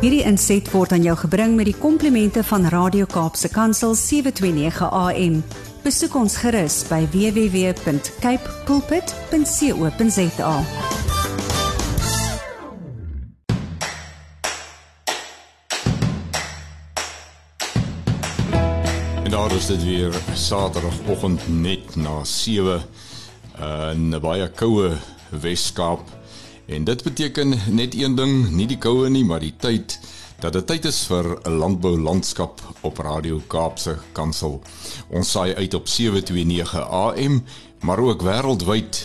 [0.00, 5.34] Hierdie inset word aan jou gebring met die komplimente van Radio Kaapse Kansel 729 AM.
[5.84, 10.54] Besoek ons gerus by www.cape pulpit.co.za.
[19.20, 22.80] En daar is dit weer Saterdagoggend net na 7
[23.92, 24.96] in 'n baie koue
[25.28, 26.19] Weskaap.
[26.70, 29.96] En dit beteken net een ding, nie die koue nie, maar die tyd
[30.40, 34.62] dat dit tyd is vir 'n landbou landskap op Radio Kaapse Kansel.
[35.10, 37.42] Ons saai uit op 729 AM,
[37.80, 39.04] maar ook wêreldwyd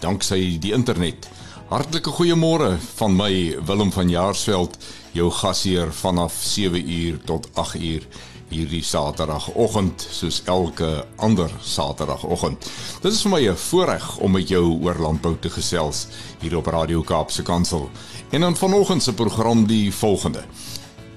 [0.00, 1.28] danksy die internet.
[1.68, 4.76] Hartlike goeiemôre van my Willem van Jaarsveld,
[5.12, 8.06] jou gasheer vanaf 7 uur tot 8 uur
[8.48, 12.70] hierdie Saterdagoggend soos elke ander Saterdagoggend.
[13.02, 16.06] Dit is vir my 'n voorreg om met jou oor landbou te gesels
[16.40, 17.90] hier op Radio Kaapse Kansel.
[18.30, 20.44] En dan vanoggend se program die volgende.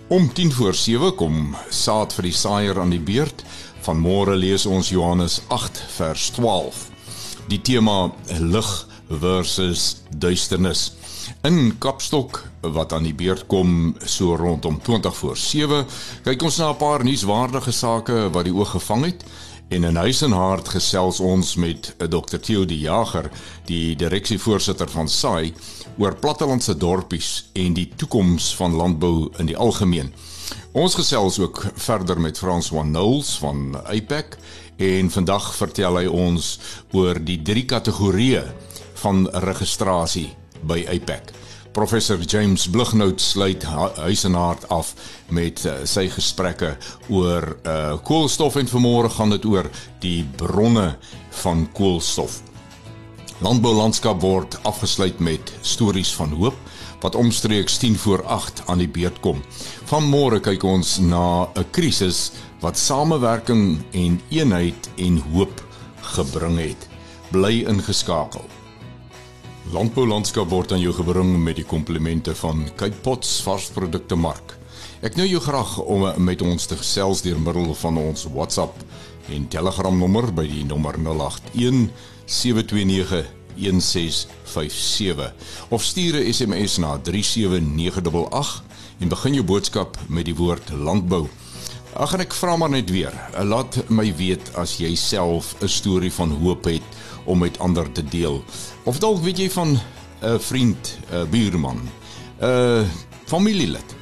[0.07, 3.43] Om 10 voor 7 kom saad vir die saaier aan die beurt.
[3.81, 6.89] Vanmôre lees ons Johannes 8 vers 12.
[7.47, 10.91] Die tema lig versus duisternis.
[11.41, 15.85] In Kapstok wat aan die beurt kom so rondom 20 voor 7,
[16.23, 19.23] kyk ons na 'n paar nuuswaardige sake wat die oog gevang het.
[19.69, 22.37] En in huis en hart gesels ons met Dr.
[22.37, 23.31] Theo die Jager,
[23.65, 25.53] die direksievoorsitter van SAI,
[25.97, 30.13] oor plattelandse dorpies en die toekoms van landbou in die algemeen.
[30.71, 34.37] Ons gesels ook verder met François Knowles van APEC
[34.77, 36.59] en vandag vertel hy ons
[36.91, 38.43] oor die drie kategorieë
[38.93, 41.31] van registrasie by APEC.
[41.71, 43.63] Professor James Blighnout sluit
[43.95, 44.93] huis en hart af
[45.31, 46.73] met uh, sy gesprekke
[47.07, 49.69] oor uh, koolstof en vanmôre gaan dit oor
[50.03, 50.89] die bronne
[51.43, 52.41] van koolstof.
[53.41, 56.59] Landboulandskap word afgesluit met stories van hoop
[57.01, 59.39] wat omstreeks 10 voor 8 aan die beurt kom.
[59.89, 65.63] Vanmôre kyk ons na 'n krisis wat samewerking en eenheid en hoop
[66.01, 66.87] gebring het.
[67.31, 68.60] Bly ingeskakel.
[69.69, 74.55] Landboulandskap word aan jou gebring met die komplimente van Cape Pots varsprodukte mark.
[75.05, 78.81] Ek nou jou graag om met ons te gesels deur middel van ons WhatsApp
[79.29, 81.91] en Telegram nommer by die nommer 081
[82.25, 83.21] 729
[83.61, 85.29] 1657
[85.69, 88.63] of stuur 'n SMS na 37988
[88.99, 91.27] en begin jou boodskap met die woord landbou.
[91.91, 93.11] Ag en ek vra maar net weer,
[93.43, 96.83] laat my weet as jy self 'n storie van hoop het
[97.25, 98.43] om met ander te deel.
[98.85, 99.79] Of dalk weet jy van
[100.23, 101.89] 'n vriend, 'n buurman,
[102.39, 102.87] 'n
[103.25, 103.95] familielid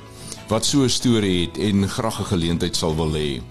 [0.50, 3.42] wat so 'n storie het en graag 'n geleentheid sal wil hê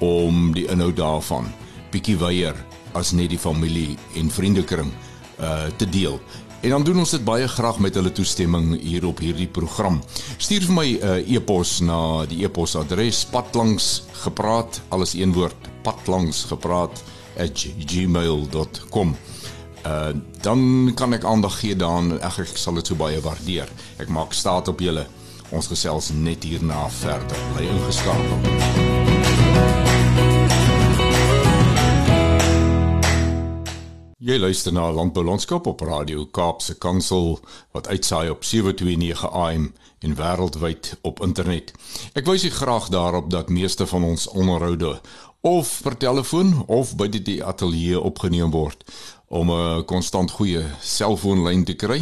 [0.00, 1.52] om die inhoud daarvan
[1.90, 2.54] bietjie weier
[2.92, 4.92] as net die familie en vriendekring
[5.40, 6.20] uh te deel.
[6.62, 9.98] En dan doen ons dit baie graag met hulle toestemming hier op hierdie program.
[10.38, 16.44] Stuur vir my 'n uh, e-pos na die e-posadres patlangs gepraat alles een woord patlangs
[16.44, 17.02] gepraat
[17.34, 19.16] @gmail.com.
[19.86, 20.08] Uh
[20.40, 22.20] dan kan ek aandag gee daaraan.
[22.20, 23.68] Ek, ek sal dit so baie waardeer.
[23.98, 25.06] Ek maak staat op julle.
[25.50, 27.36] Ons gesels net hierna verder.
[27.54, 29.01] Bly ingeskakel.
[34.22, 37.40] Jy luister na Landbou Landskap op Radio Kaapse Kansel
[37.74, 41.72] wat uitsaai op 729 AM en wêreldwyd op internet.
[42.14, 45.00] Ek wys u graag daarop dat meeste van ons onderhoude
[45.40, 48.86] of per telefoon of by die, ateljee opgeneem word
[49.26, 51.98] om 'n konstant goeie selfoonlyn te kry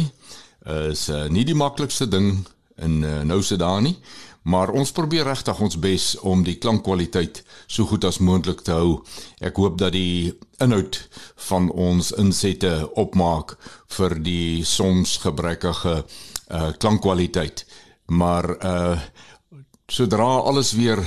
[0.93, 2.45] is uh, nie die maklikste ding
[2.77, 3.97] in uh, nou se dae nie
[4.43, 9.01] maar ons probeer regtig ons bes om die klankkwaliteit so goed as moontlik te hou.
[9.39, 10.97] Ek hoop dat die inhoud
[11.49, 13.57] van ons insette opmaak
[13.97, 17.65] vir die soms gebrekkige uh, klankkwaliteit.
[18.07, 18.99] Maar uh
[19.91, 21.01] sodra alles weer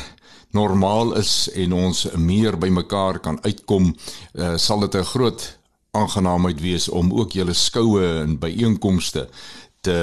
[0.53, 3.95] normaal is en ons meer bymekaar kan uitkom,
[4.35, 5.59] uh, sal dit 'n groot
[5.91, 9.29] aangenaamheid wees om ook julle skoue en byeenkomste
[9.81, 9.99] te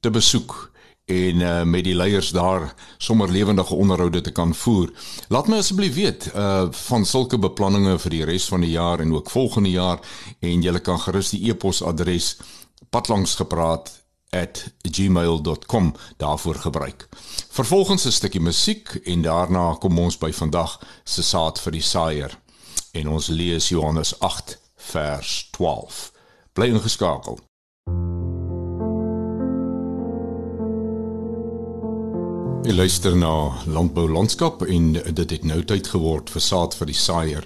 [0.00, 0.67] te besoek
[1.08, 4.92] en uh, met die leiers daar sommer lewendige onderhoude te kan voer.
[5.28, 9.14] Laat my asseblief weet uh van sulke beplanninge vir die res van die jaar en
[9.14, 10.00] ook volgende jaar
[10.40, 12.36] en jy kan gerus die e-posadres
[12.90, 13.90] patlangsgepraat
[14.82, 17.08] @gmail.com daarvoor gebruik.
[17.48, 22.38] Vervolgens 'n stukkie musiek en daarna kom ons by vandag se saad vir die saaier.
[22.92, 26.12] En ons lees Johannes 8 vers 12.
[26.52, 27.47] Bly ingeskakel.
[32.66, 36.96] Jy luister na Landbou Landskap en dit het nou tyd geword vir saad vir die
[36.98, 37.44] saaier.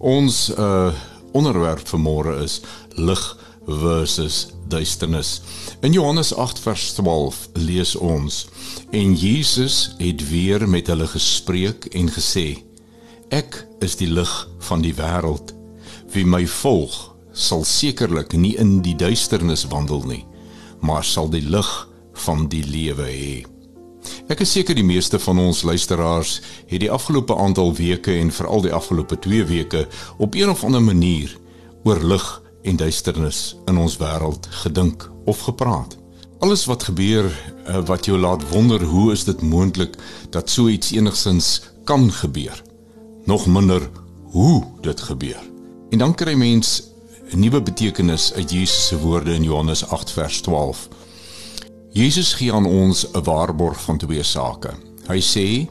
[0.00, 0.92] Ons uh
[1.36, 2.62] onderwerp vir môre is
[2.96, 3.22] lig
[3.66, 5.42] versus duisternis.
[5.84, 8.38] In Johannes 8 vers 12 lees ons:
[8.90, 12.62] En Jesus het weer met hulle gespreek en gesê:
[13.28, 14.32] Ek is die lig
[14.70, 15.52] van die wêreld.
[16.14, 16.96] Wie my volg,
[17.32, 20.24] sal sekerlik nie in die duisternis wandel nie,
[20.80, 21.68] maar sal die lig
[22.24, 23.55] van die lewe hê.
[24.26, 28.64] Ek is seker die meeste van ons luisteraars het die afgelope aantal weke en veral
[28.64, 29.84] die afgelope 2 weke
[30.18, 31.30] op een of ander manier
[31.86, 32.24] oor lig
[32.66, 35.94] en duisternis in ons wêreld gedink of gepraat.
[36.42, 39.94] Alles wat gebeur uh, wat jou laat wonder hoe is dit moontlik
[40.34, 42.62] dat so iets enigsins kan gebeur.
[43.30, 43.86] Nog minder
[44.34, 45.42] hoe dit gebeur.
[45.94, 46.82] En dan kry mens
[47.30, 50.88] 'n nuwe betekenis uit Jesus se woorde in Johannes 8 vers 12.
[51.96, 54.70] Jesus gee aan ons 'n waarborg van twee sake.
[55.06, 55.68] Hy sê: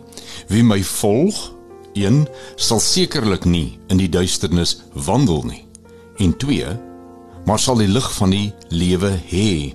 [0.48, 1.54] "Wie my volg,
[1.94, 5.66] een sal sekerlik nie in die duisternis wandel nie,
[6.18, 6.66] en twee,
[7.46, 9.74] maar sal die lig van die lewe hê."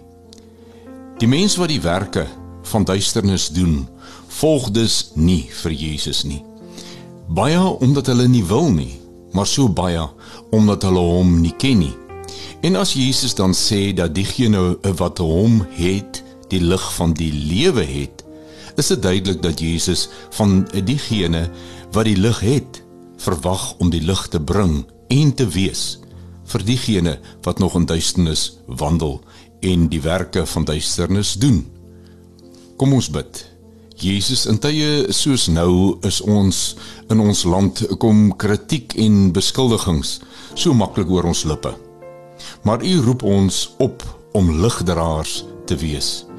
[1.19, 2.27] Die mense wat die werke
[2.63, 3.89] van duisternis doen,
[4.27, 6.45] volg dus nie vir Jesus nie.
[7.29, 9.01] Baie omdat hulle nie wil nie,
[9.33, 10.09] maar so baie
[10.51, 11.95] omdat hulle hom nie ken nie.
[12.61, 17.85] En as Jesus dan sê dat diegene wat hom het, die lig van die lewe
[17.87, 18.25] het,
[18.79, 21.49] is dit duidelik dat Jesus van diegene
[21.93, 22.83] wat die lig het,
[23.21, 25.99] verwag om die lig te bring en te wees
[26.51, 29.21] vir diegene wat nog in duisternis wandel
[29.61, 31.63] en die werke van duisternis doen.
[32.77, 33.45] Kom ons bid.
[34.01, 36.61] Jesus, in tye soos nou is ons
[37.13, 40.17] in ons land kom kritiek en beskuldigings
[40.55, 41.75] so maklik oor ons lippe.
[42.65, 46.30] Maar U roep ons op om ligdraers te wees.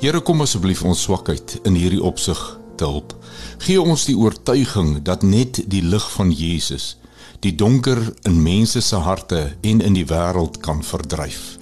[0.00, 2.38] Here kom asseblief ons swakheid in hierdie opsig
[2.80, 3.12] te help.
[3.60, 6.94] Gee ons die oortuiging dat net die lig van Jesus
[7.44, 11.58] die donker in mense se harte en in die wêreld kan verdryf.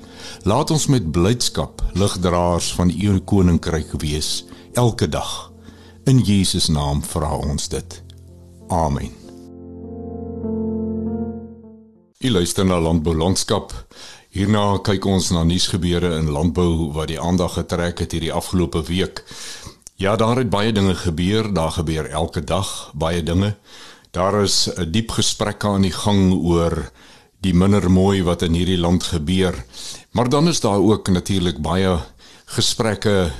[0.46, 4.44] Laat ons met blydskap ligdraers van U koninkryk wees
[4.78, 5.50] elke dag.
[6.06, 8.02] In Jesus naam vra ons dit.
[8.70, 9.10] Amen.
[12.18, 13.74] Jy luister na Landbou Landskap.
[14.38, 19.24] Hierna kyk ons na nuusgebeure in landbou wat die aandag getrek het hierdie afgelope week.
[19.98, 23.56] Ja, daar het baie dinge gebeur, daar gebeur elke dag baie dinge.
[24.14, 26.92] Daar is 'n diep gesprek aan die gang oor
[27.40, 29.64] die minder mooi wat in hierdie land gebeur.
[30.10, 31.98] Maar dan is daar ook natuurlik baie
[32.44, 33.32] gesprekke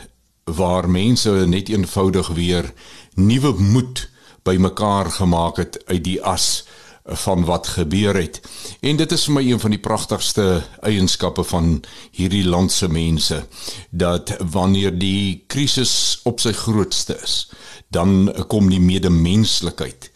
[0.44, 2.72] waar mense net eenvoudig weer
[3.14, 4.10] nuwe moed
[4.42, 6.66] bymekaar gemaak het uit die as
[7.08, 8.40] van wat gebeur het.
[8.80, 11.80] En dit is vir my een van die pragtigste eienskappe van
[12.12, 13.46] hierdie land se mense
[13.90, 17.50] dat wanneer die krisis op sy grootste is,
[17.88, 20.10] dan kom die medemenslikheid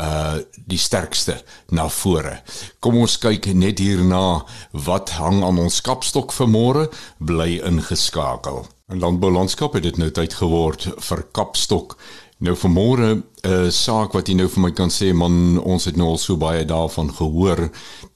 [0.00, 1.36] uh die sterkste
[1.76, 2.38] na vore.
[2.80, 4.42] Kom ons kyk net hierna
[4.86, 6.84] wat hang aan ons kapstok vir môre
[7.20, 8.64] bly ingeskakel.
[8.92, 11.98] In landboulandskap het dit nou tyd geword vir kapstok.
[12.44, 15.84] Nou vir môre 'n uh, saak wat jy nou vir my kan sê man ons
[15.88, 17.70] het nou al so baie daarvan gehoor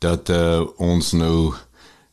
[0.05, 1.55] dat uh, ons nou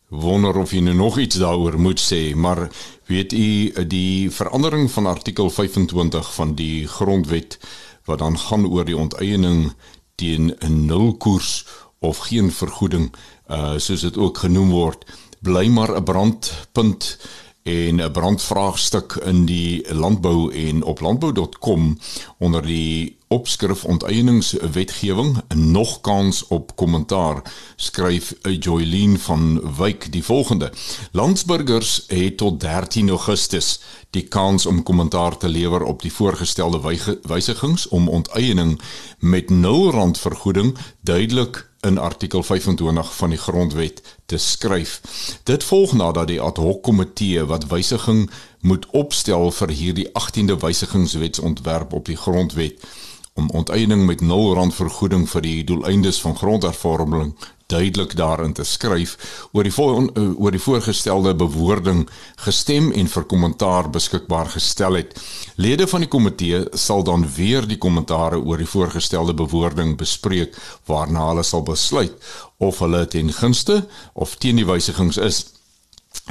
[0.07, 2.69] wonder of jy nou nog iets daaroor moet sê, maar
[3.11, 7.59] weet u die verandering van artikel 25 van die grondwet
[8.05, 9.73] wat dan gaan oor die onteiening
[10.15, 11.65] teen 'n nulkoers
[11.99, 13.11] of geen vergoeding
[13.49, 15.03] uh soos dit ook genoem word
[15.41, 17.17] bly maar 'n brandpunt
[17.65, 21.97] en 'n brandvraagstuk in die landbou en op landbou.com
[22.37, 25.41] onder die opskrif onteieningswetgewing.
[25.55, 27.41] Nog kans op kommentaar
[27.75, 30.71] skryf Joylene van Wyk die volgende.
[31.11, 37.87] Landsburgers het tot 13 Augustus die kans om kommentaar te lewer op die voorgestelde wysigings
[37.87, 38.81] om onteiening
[39.19, 45.01] met 0 rand vergoeding duidelik in artikel 25 van die grondwet te skryf.
[45.43, 48.29] Dit volg nadat die ad hoc komitee wat wysiging
[48.61, 52.81] moet opstel vir hierdie 18de wysigingswetsontwerp op die grondwet
[53.33, 57.35] om onteiening met 0 rand vergoeding vir die doeleindes van grondhervorming
[57.71, 59.15] duidelik daarin te skryf
[59.51, 62.05] oor die voor, oor die voorgestelde bewoording
[62.45, 65.15] gestem en vir kommentaar beskikbaar gestel het.
[65.55, 70.55] Lede van die komitee sal dan weer die kommentare oor die voorgestelde bewoording bespreek
[70.85, 72.13] waarna hulle sal besluit
[72.57, 73.81] of hulle ten gunste
[74.13, 75.43] of teen die wysigings is.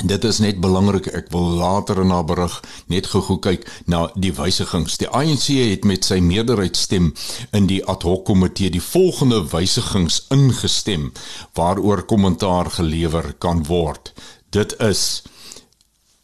[0.02, 2.54] Dit is net belangrik ek wil later in 'n berig
[2.90, 4.96] net gou kyk na die wysigings.
[4.98, 7.14] Die ANC het met sy meerderheidsstem
[7.52, 11.12] in die ad hoc komitee die volgende wysigings ingestem
[11.54, 14.12] waaroor kommentaar gelewer kan word.
[14.50, 15.22] Dit is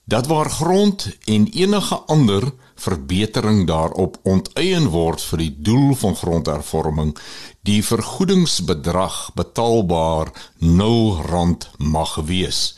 [0.05, 7.17] dat waar grond en enige ander verbetering daarop onteien word vir die doel van grondhervorming,
[7.63, 12.75] die vergoedingsbedrag betaalbaar R0 mag wees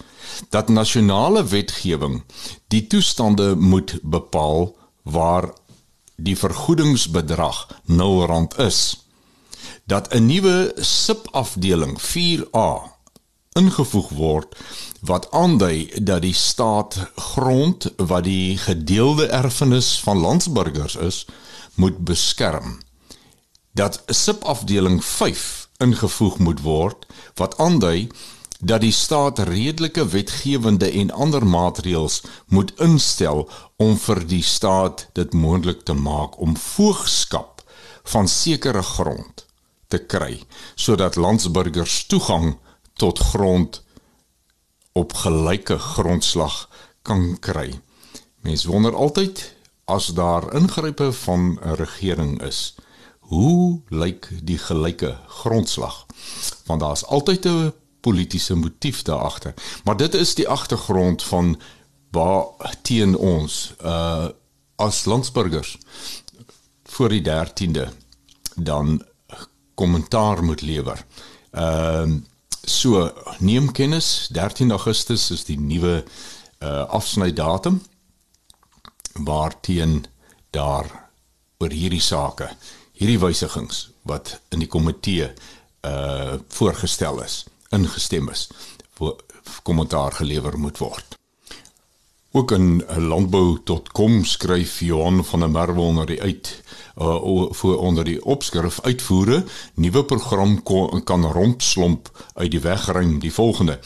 [0.48, 2.22] dat nasionale wetgewing
[2.68, 5.52] die toestande moet bepaal waar
[6.16, 9.06] die vergoedingsbedrag R0 is,
[9.84, 12.92] dat 'n nuwe subafdeling 4A
[13.52, 14.56] ingevoeg word
[15.00, 21.26] wat aandui dat die staat grond wat die gedeelde erfenis van landsburgers is,
[21.74, 22.80] moet beskerm.
[23.72, 28.08] Dat subafdeling 5 ingevoeg moet word wat aandui
[28.64, 35.34] dat die staat redelike wetgewende en ander maatreëls moet instel om vir die staat dit
[35.34, 37.64] moontlik te maak om voogskap
[38.14, 39.46] van sekere grond
[39.90, 40.38] te kry
[40.74, 42.54] sodat landsburgers toegang
[43.02, 43.82] tot grond
[44.92, 46.68] op gelyke grondslag
[47.02, 47.80] kan kry.
[48.46, 49.42] Mense wonder altyd
[49.90, 52.74] as daar ingrype van 'n regering is,
[53.18, 56.06] hoe lyk die gelyke grondslag?
[56.66, 59.54] Want daar's altyd 'n politieke motief daar agter.
[59.84, 61.56] Maar dit is die agtergrond van
[62.10, 64.28] waar teen ons uh
[64.82, 65.78] as landsburgers
[66.84, 67.86] voor die 13de
[68.56, 69.04] dan
[69.74, 71.04] kommentaar moet lewer.
[71.50, 72.20] Ehm uh,
[72.64, 76.04] So neem kennis 13 Augustus is die nuwe
[76.62, 77.82] uh afsnydatum
[79.12, 80.04] waarteen
[80.50, 81.10] daar
[81.58, 82.52] oor hierdie sake
[82.94, 85.32] hierdie wysigings wat in die komitee
[85.82, 87.42] uh voorgestel is
[87.72, 88.48] ingestem is
[88.98, 89.16] vir
[89.62, 91.18] kommentaar gelewer moet word.
[92.32, 96.62] Ook in landbou.com skryf Johan van der Merwe onder die uit
[97.00, 100.62] uh voor onder die opskrif uitvoere nuwe program
[101.04, 103.78] kan rompslomp uit die weg ruim die volgende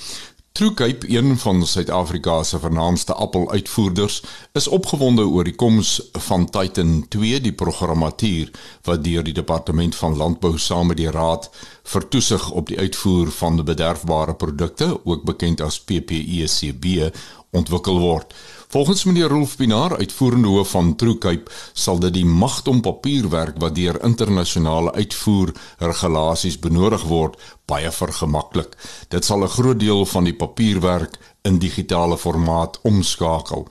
[0.56, 4.22] True Cape, een van Suid-Afrika se vernaamste appeluitvoerders,
[4.52, 8.50] is opgewonde oor die koms van Titan 2, die programmatuur
[8.88, 11.50] wat deur die Departement van Landbou saam met die Raad
[11.92, 17.12] vir toesig op die uitvoer van bederfbare produkte, ook bekend as PPECB,
[17.52, 18.32] ontwikkel word.
[18.68, 23.76] Volgens meneer Rolf Pinaar, uitvoerende hoof van True Cape, sal dit die magdom papierwerk wat
[23.78, 27.38] deur internasionale uitvoerregulasies benodig word,
[27.70, 28.75] baie vergemaklik.
[29.08, 33.68] Dit sal 'n groot deel van die papierwerk in digitale formaat omskakel.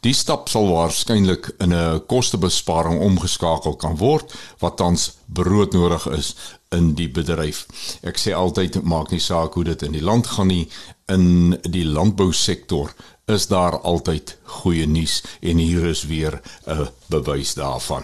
[0.00, 6.34] Die stap sal waarskynlik in 'n kostebesparing omgeskakel kan word wat tans broodnodig is
[6.70, 7.66] in die bedryf.
[8.02, 10.68] Ek sê altyd maak nie saak hoe dit in die land gaan nie,
[11.08, 12.94] in die landbousektor
[13.26, 18.02] is daar altyd goeie nuus en hier is weer 'n bewys daarvan.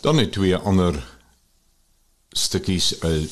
[0.00, 1.18] Dan net twee ander
[2.28, 3.26] stukkies uh,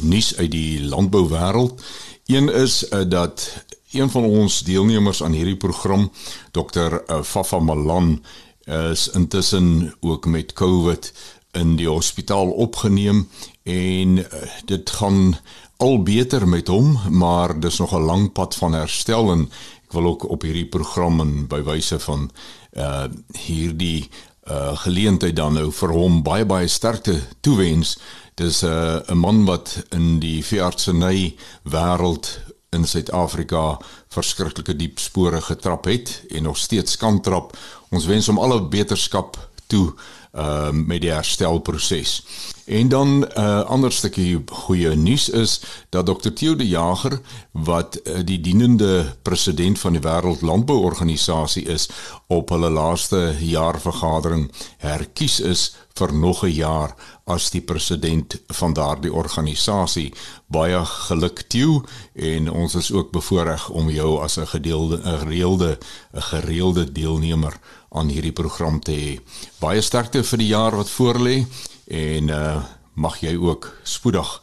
[0.00, 1.82] nuus uit die landbouwêreld.
[2.26, 6.12] Een is uh, dat een van ons deelnemers aan hierdie program,
[6.50, 6.80] Dr.
[7.06, 8.24] Uh, Fafa Malan,
[8.64, 11.12] is intussen ook met COVID
[11.50, 13.28] in die hospitaal opgeneem
[13.62, 14.26] en uh,
[14.64, 15.38] dit gaan
[15.76, 19.50] al beter met hom, maar dis nog 'n lang pad van herstel en
[19.84, 22.30] ek wil ook op hierdie program en by wyse van
[22.72, 23.04] uh
[23.38, 24.08] hierdie
[24.48, 27.98] uh geleentheid dan nou vir hom baie baie sterkte toewens.
[28.34, 32.40] Dis 'n uh, 'n man wat in die veeartseny wêreld
[32.70, 33.78] in Suid-Afrika
[34.08, 37.56] verskriklike diep spore getrap het en nog steeds kan trap.
[37.88, 39.94] Ons wens hom alle beterskap toe
[40.34, 42.22] uh met die herstelproses.
[42.64, 46.32] En dan 'n uh, ander stukkie goeie nuus is dat Dr.
[46.32, 51.88] Theo de Jager wat uh, die dienende president van die Wêreld Landbouorganisasie is
[52.26, 56.94] op hulle laaste jaarvergadering herkies is vir nog 'n jaar
[57.24, 60.12] as die president van daardie organisasie.
[60.46, 65.78] Baie geluk Theo en ons is ook bevoorreg om jou as 'n gedeelde 'n gereelde
[66.14, 67.54] 'n gereelde deelnemer
[67.90, 69.20] aan hierdie program te hê.
[69.58, 71.46] Baie sterkte vir die jaar wat voorlê
[71.86, 72.62] en uh
[72.94, 74.42] mag jy ook spoedig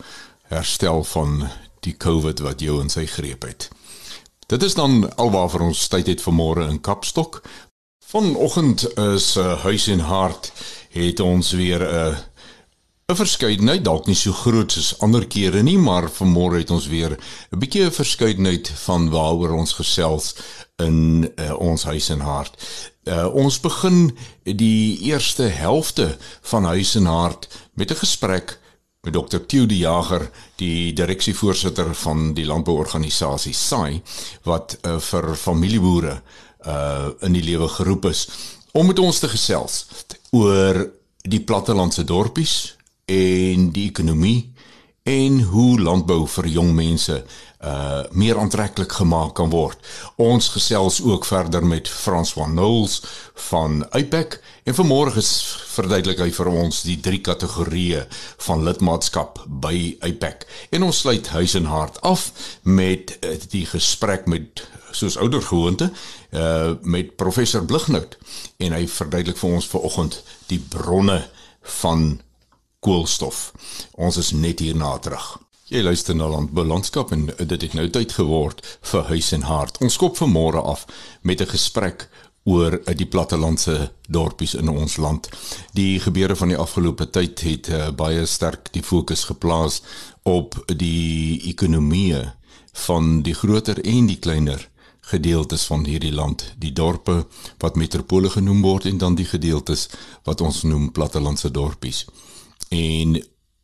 [0.51, 1.47] herstel van
[1.79, 3.69] die COVID wat jou in sy greep het.
[4.51, 7.39] Dit is dan alwaar vir ons tyd het vanmôre in Kapstok.
[8.11, 10.51] Vanoggend is uh, huis en hart
[10.91, 12.17] het ons weer 'n uh,
[13.11, 17.17] 'n verskeidenheid dalk nie so groot soos ander kere nie, maar vanmôre het ons weer
[17.51, 20.35] 'n bietjie 'n verskeidenheid van waaroor ons gesels
[20.75, 22.55] in uh, ons huis en hart.
[23.01, 24.11] Uh, ons begin
[24.45, 28.59] die eerste helfte van huis en hart met 'n gesprek
[29.01, 29.45] met Dr.
[29.45, 34.01] Theo die Jager, die direksievoorsitter van die landbouorganisasie SAI
[34.43, 36.21] wat uh, vir familieboere
[36.67, 38.27] uh, in die lewe geroep is
[38.71, 39.87] om met ons te gesels
[40.29, 40.91] oor
[41.21, 44.50] die plattelandse dorpies en die ekonomie
[45.03, 47.15] en hoe landbou vir jong mense
[47.61, 49.77] uh meer aantreklik gemaak kan word.
[50.17, 53.01] Ons gesels ook verder met François Knowles
[53.49, 55.23] van Apex en vanmôre
[55.73, 58.05] verduidelik hy vir ons die drie kategorieë
[58.45, 60.45] van lidmaatskap by Apex.
[60.69, 62.31] En ons sluit huis en hart af
[62.61, 65.91] met uh, die gesprek met soos ouer gewoonte
[66.33, 68.17] uh met professor Blighnout
[68.57, 71.23] en hy verduidelik vir ons vanoggend die bronne
[71.81, 72.21] van
[72.81, 73.51] koolstof.
[73.95, 75.37] Ons is net hierna terug.
[75.71, 79.77] Jy luister na Landboulandskap en dit het nou tyd geword vir huis en hart.
[79.79, 80.85] Ons skop vanmôre af
[81.21, 82.09] met 'n gesprek
[82.43, 85.29] oor eh, die plattelandse dorpies in ons land.
[85.73, 89.81] Die gebeure van die afgelope tyd het uh, baie sterk die fokus geplaas
[90.23, 92.17] op die ekonomie
[92.87, 94.69] van die groter en die kleiner
[95.11, 97.25] gedeeltes van hierdie land, die dorpe
[97.59, 99.89] wat metropole genoem word en dan die gedeeltes
[100.23, 102.05] wat ons noem plattelandse dorpies.
[102.71, 103.17] En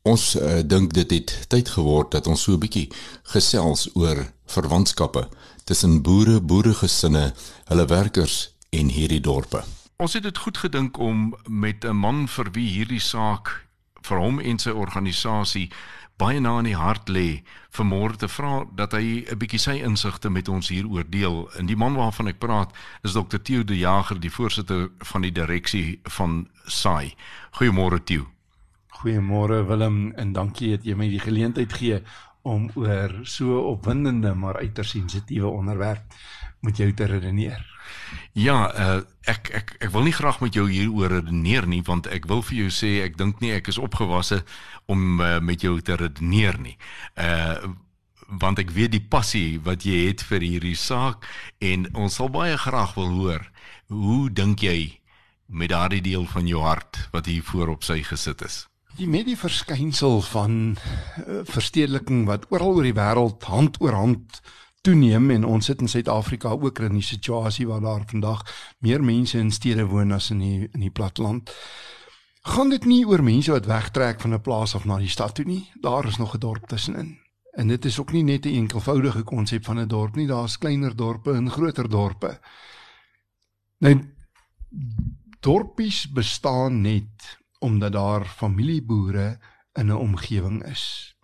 [0.07, 2.87] ons uh, dink dit het tyd geword dat ons so 'n bietjie
[3.23, 5.29] gesels oor verwantskappe
[5.63, 7.33] tussen boere, boeregesinne,
[7.65, 9.63] hulle werkers en hierdie dorpe.
[9.97, 13.67] Ons het dit goed gedink om met 'n man vir wie hierdie saak
[14.01, 15.71] vir hom en sy organisasie
[16.17, 17.43] baie na in die hart lê
[17.77, 21.49] vanmôre te vra dat hy 'n bietjie sy insigte met ons hieroor deel.
[21.57, 22.73] En die man waarvan ek praat
[23.03, 23.37] is Dr.
[23.37, 27.15] Theo De Jager, die voorsitter van die direksie van SAI.
[27.51, 28.37] Goeiemôre Theo.
[28.98, 32.01] Goeiemôre Willem en dankie dat jy my die geleentheid gee
[32.48, 36.16] om oor so opwindende maar uiters sensitiewe onderwerp
[36.66, 37.62] met jou te redeneer.
[38.34, 42.25] Ja, uh, ek ek ek wil nie graag met jou hieroor redeneer nie want ek
[42.32, 44.42] wil vir jou sê ek dink nie ek is opgewasse
[44.89, 46.77] om uh, met jou te redeneer nie.
[47.16, 47.75] Uh
[48.27, 51.24] want ek weet die passie wat jy het vir hierdie saak
[51.63, 53.46] en ons sal baie graag wil hoor
[53.88, 55.00] hoe dink jy
[55.48, 58.66] met daardie deel van jou hart wat hier voor op sy gesit is.
[58.98, 64.39] Die met die verskynsel van uh, verstedeliking wat oral oor die wêreld hand oor hand
[64.82, 68.42] toeneem en ons sit in Suid-Afrika ook in 'n situasie waar daar vandag
[68.80, 71.54] meer mense in stede woon as in die in die platteland.
[72.42, 75.46] Gaan dit nie oor mense wat wegtrek van 'n plaas af na die stad toe
[75.46, 75.72] nie.
[75.82, 77.20] Daar is nog 'n dorp tussenin.
[77.51, 80.58] En dit is ook nie net 'n een eenvoudige konsep van 'n dorp nie, daar's
[80.58, 82.39] kleiner dorpe en groter dorpe.
[83.77, 84.01] Nou
[85.39, 89.39] dorpies bestaan net omdat daar familieboere
[89.74, 91.15] in 'n omgewing is.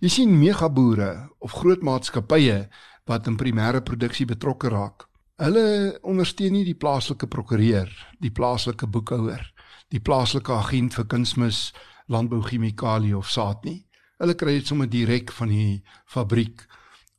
[0.00, 2.68] Jy sien megaboere of groot maatskappye
[3.04, 5.08] wat in primêre produksie betrokke raak.
[5.36, 9.52] Hulle ondersteun nie die plaaslike prokureur, die plaaslike boekhouer,
[9.88, 11.72] die plaaslike agent vir kunsmis,
[12.08, 13.84] landbouchemikalie of saad nie.
[14.18, 16.64] Hulle kry dit sommer direk van die fabriek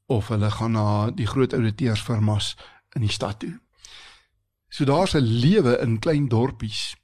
[0.07, 2.55] of hulle gaan na die groot ouditeursfirmas
[2.95, 3.53] in die stad toe.
[4.69, 6.95] So daar's 'n lewe in klein dorpies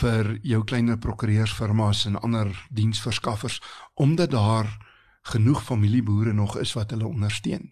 [0.00, 3.60] vir jou kleiner prokureursfirmas en ander diensverskaffers
[3.94, 4.70] omdat daar
[5.22, 7.70] genoeg familieboere nog is wat hulle ondersteun.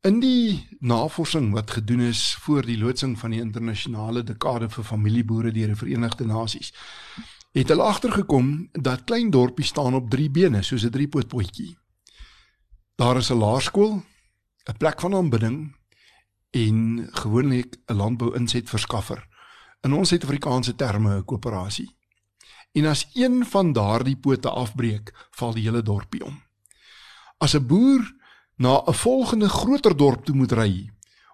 [0.00, 5.52] In die navorsing wat gedoen is voor die loodsing van die internasionale dekade vir familieboere
[5.52, 6.72] deur die Verenigde Nasies,
[7.52, 11.76] het hulle agtergekom dat klein dorpies staan op drie bene soos 'n driepootpotjie.
[12.96, 14.02] Daar is 'n laerskool,
[14.68, 15.76] 'n plek van aanbidding
[16.50, 19.28] en gewoonlik 'n landbou-insetverskaffer.
[19.80, 21.88] In ons Suid-Afrikaanse terme 'n koöperasie.
[22.72, 26.42] En as een van daardie pote afbreek, val die hele dorpie om.
[27.38, 28.14] As 'n boer
[28.56, 30.90] na 'n volgende groter dorp toe moet ry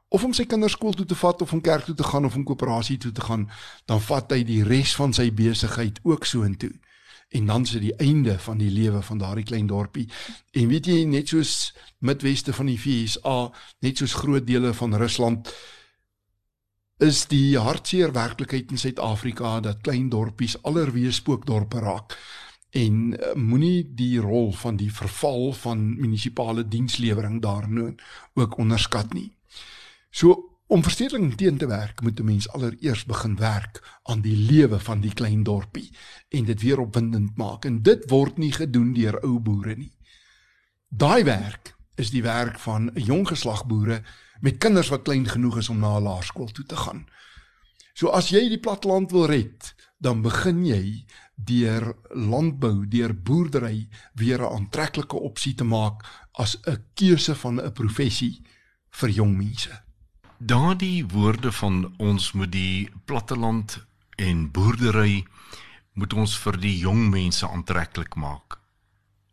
[0.09, 2.35] of om sy kinders skool toe te vat of om kerk toe te gaan of
[2.35, 3.51] om koöperasie toe te gaan,
[3.85, 6.73] dan vat hy die res van sy besigheid ook soontoe.
[7.29, 10.09] En dan is dit die einde van die lewe van daardie klein dorpie.
[10.53, 15.53] En weet jy net soos Midweste van die VSA, net soos groot dele van Rusland
[16.99, 22.17] is die hartseer werklikheid in Suid-Afrika dat klein dorpies allerwees spookdorpe raak
[22.77, 27.99] en uh, moenie die rol van die verval van munisipale dienslewering daarin
[28.35, 29.31] ook onderskat nie.
[30.11, 34.81] So om verstedeling teen te werk, moet 'n mens allereers begin werk aan die lewe
[34.81, 35.91] van die klein dorpie
[36.29, 39.93] en dit weer opwindend maak en dit word nie gedoen deur ou boere nie.
[40.89, 44.03] Daai werk is die werk van 'n jong geslag boere
[44.41, 47.07] met kinders wat klein genoeg is om na laerskool toe te gaan.
[47.95, 54.41] So as jy die platteland wil red, dan begin jy deur landbou, deur boerdery weer
[54.41, 58.43] 'n aantreklike opsie te maak as 'n keuse van 'n professie
[58.91, 59.83] vir jong mense.
[60.39, 65.25] Daardie woorde van ons moet die platteland en boerdery
[65.93, 68.59] moet ons vir die jong mense aantreklik maak.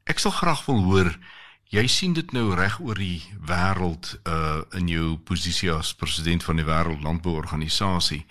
[0.04, 1.20] Ek sal graag wil hoor
[1.74, 6.60] jy sien dit nou reg oor die wêreld uh in jou posisie as president van
[6.62, 8.24] die wêreld landbouorganisasie.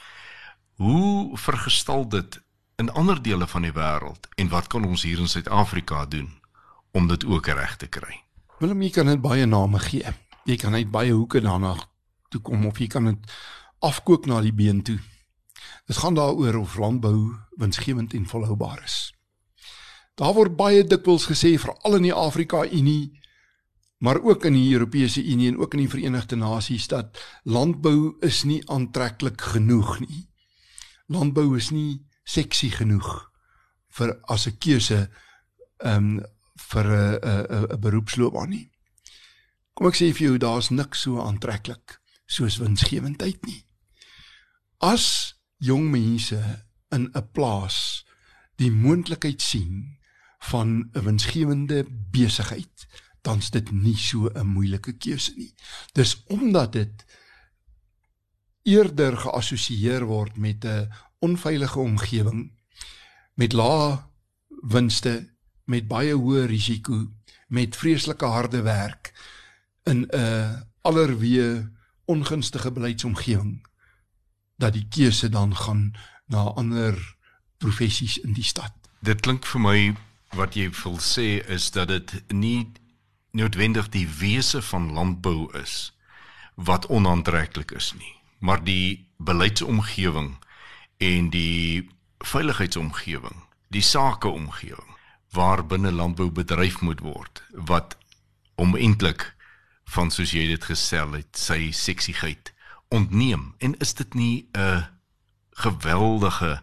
[0.78, 2.38] Hoe vergestal dit
[2.78, 6.30] in ander dele van die wêreld en wat kan ons hier in Suid-Afrika doen
[6.92, 8.20] om dit ook reg te kry?
[8.60, 10.14] Willem, jy kan dit baie name gee.
[10.46, 11.74] Jy kan uit baie hoeke daarna
[12.30, 13.32] toe kom of jy kan dit
[13.82, 15.00] afkook na die been toe.
[15.90, 19.10] Dit gaan daaroor of landbou winsgewend en volhoubaar is.
[20.14, 23.21] Daar word baie dikwels gesê veral in die Afrika Unie
[24.02, 28.42] maar ook in die Europese Unie en ook in die Verenigde Nasies dat landbou is
[28.42, 30.26] nie aantreklik genoeg nie.
[31.06, 33.30] Landbou is nie seksie genoeg
[33.94, 34.98] vir as 'n keuse
[35.78, 36.24] ehm um,
[36.70, 38.70] vir 'n 'n 'n beroepsloopbaan nie.
[39.74, 43.66] Kom ek sê vir jou daar's niks so aantreklik soos winsgewendheid nie.
[44.80, 48.04] As jong mense in 'n plaas
[48.56, 49.98] die moontlikheid sien
[50.50, 52.86] van 'n winsgewende besigheid,
[53.22, 55.54] dan's dit nie so 'n moeilike keuse nie.
[55.92, 57.04] Dis omdat dit
[58.62, 62.52] eerder geassosieer word met 'n onveilige omgewing
[63.34, 64.02] met lae
[64.62, 67.12] winste, met baie hoë risiko,
[67.48, 69.12] met vreeslike harde werk
[69.82, 71.70] in 'n allerweë
[72.04, 73.66] ongunstige beleidsomgewing
[74.56, 75.92] dat die keuse dan gaan
[76.26, 77.16] na ander
[77.58, 78.72] professies in die stad.
[79.00, 79.96] Dit klink vir my
[80.36, 82.72] wat jy wil sê is dat dit nie
[83.32, 85.92] noodwendig die wese van landbou is
[86.54, 90.36] wat onaantreklik is nie, maar die beleidsomgewing
[91.00, 93.38] en die veiligheidsomgewing,
[93.72, 94.90] die sakeomgewing
[95.32, 97.96] waar binne landbou bedryf moet word wat
[98.60, 99.32] om eintlik
[99.94, 102.52] van soos jy dit gestel het, sy seksigheid
[102.92, 104.84] ontneem en is dit nie 'n
[105.52, 106.62] geweldige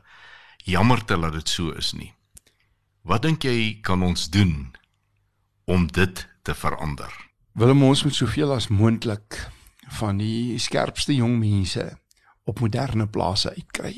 [0.57, 2.13] jammerte dat dit so is nie.
[3.01, 4.75] Wat dink jy kan ons doen
[5.65, 7.11] om dit te verander?
[7.53, 9.39] Willem ons moet soveel as moontlik
[9.99, 11.85] van die skerpste jong mense
[12.43, 13.95] op moderne plase uitkry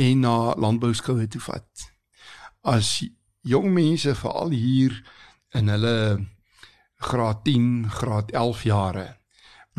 [0.00, 1.86] en na landbouskoue toe vat.
[2.62, 2.98] As
[3.40, 4.96] jong mense veral hier
[5.56, 5.96] in hulle
[7.00, 9.08] graad 10, graad 11 jare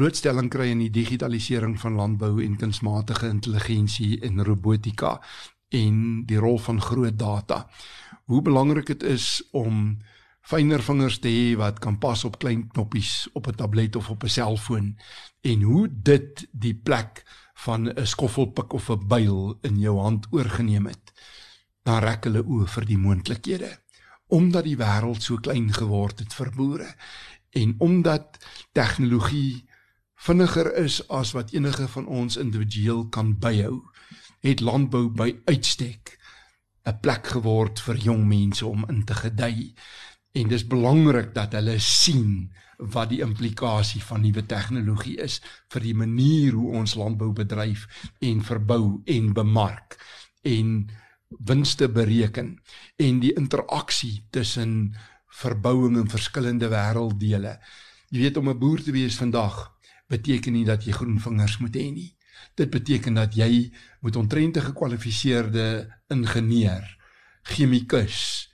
[0.02, 5.18] blootstelling kry in die digitalisering van landbou en kunsmatige intelligensie en robotika
[5.70, 7.66] en die rol van groot data.
[8.26, 10.00] Hoe belangrik dit is om
[10.42, 14.24] fyner vingers te hê wat kan pas op klein knoppies op 'n tablet of op
[14.24, 14.98] 'n selfoon
[15.42, 17.24] en hoe dit die plek
[17.54, 21.14] van 'n skoffelpik of 'n byl in jou hand oorgeneem het.
[21.84, 23.82] Dan rek hulle oë vir die moontlikhede
[24.32, 26.88] omdat die wêreld so klein geword het vir boere
[27.50, 28.38] en omdat
[28.72, 29.66] tegnologie
[30.16, 33.82] vinniger is as wat enige van ons individueel kan byhou
[34.46, 36.18] het landbou by uitstek
[36.86, 39.74] 'n plek geword vir jong mense om in te gedei
[40.32, 45.40] en dis belangrik dat hulle sien wat die implikasie van nuwe tegnologie is
[45.74, 47.86] vir die manier hoe ons landbou bedryf
[48.20, 50.00] en verbou en bemark
[50.48, 50.90] en
[51.52, 52.56] winste bereken
[52.98, 54.96] en die interaksie tussen
[55.42, 57.56] verbouing in verskillende wêrelddele.
[58.12, 59.72] Jy weet om 'n boer te wees vandag
[60.08, 62.16] beteken nie dat jy groen vingers moet hê nie.
[62.56, 66.98] Dit beteken dat jy moet ontrent 'n gekwalifiseerde ingenieur,
[67.44, 68.51] chemikus,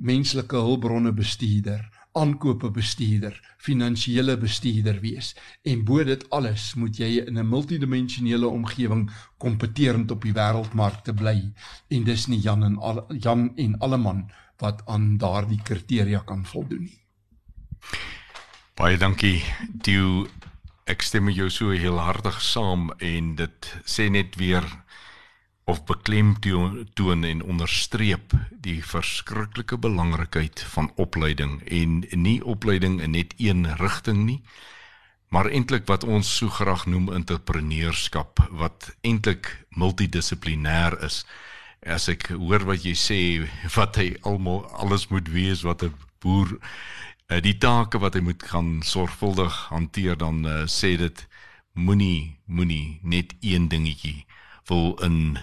[0.00, 1.84] menslike hulpbronne bestuurder,
[2.18, 9.10] aankope bestuurder, finansiële bestuurder wees en bo dit alles moet jy in 'n multidimensionele omgewing
[9.38, 11.52] kompeterend op die wêreldmark te bly
[11.88, 16.82] en dis nie Jan en al, Jan en Alleman wat aan daardie kriteria kan voldoen
[16.82, 17.00] nie.
[18.74, 19.42] Baie dankie.
[19.72, 20.26] Die
[20.86, 24.64] ek stem jou so heel hartig saam en dit sê net weer
[25.70, 28.34] of beklemtoon en onderstreep
[28.66, 31.60] die verskriklike belangrikheid van opleiding.
[31.68, 34.42] En nie opleiding in net een rigting nie
[35.30, 41.22] maar eintlik wat ons so graag noem entrepreneurskap wat eintlik multidissiplinêr is.
[41.86, 43.18] As ek hoor wat jy sê
[43.76, 46.58] wat hy almal alles moet wees wat 'n boer
[47.30, 51.26] eh, die take wat hy moet gaan sorgvuldig hanteer dan uh, sê dit
[51.72, 54.26] moenie moenie net een dingetjie
[54.68, 55.38] wil in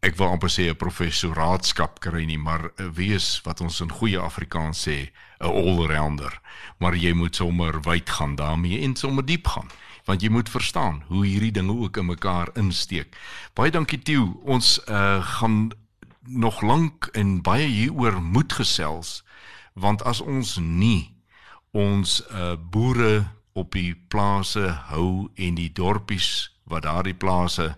[0.00, 4.88] ek wil amper sê 'n professoraatskap kry nie, maar wees wat ons in goeie Afrikaans
[4.88, 6.40] sê, 'n all-rounder.
[6.78, 9.68] Maar jy moet sommer wyd gaan daarmee en sommer diep gaan,
[10.04, 13.16] want jy moet verstaan hoe hierdie dinge ook in mekaar insteek.
[13.54, 14.38] Baie dankie Tieu.
[14.44, 15.70] Ons uh, gaan
[16.26, 19.24] nog lank en baie hieroor moet gesels,
[19.74, 21.14] want as ons nie
[21.70, 27.76] ons uh, boere op die plase hou en die dorpies wat daardie plase